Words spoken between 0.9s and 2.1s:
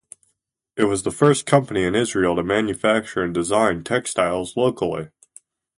the first company in